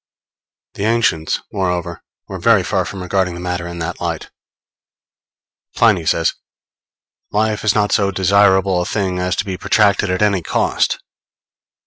The 0.73 0.85
ancients, 0.85 1.41
moreover, 1.53 2.01
were 2.27 2.39
very 2.39 2.63
far 2.63 2.85
from 2.85 3.03
regarding 3.03 3.35
the 3.35 3.39
matter 3.39 3.67
in 3.67 3.77
that 3.77 4.01
light. 4.01 4.31
Pliny 5.75 6.07
says: 6.07 6.33
_Life 7.31 7.63
is 7.63 7.75
not 7.75 7.91
so 7.91 8.09
desirable 8.09 8.81
a 8.81 8.85
thing 8.85 9.19
as 9.19 9.35
to 9.35 9.45
be 9.45 9.59
protracted 9.59 10.09
at 10.09 10.23
any 10.23 10.41
cost. 10.41 11.03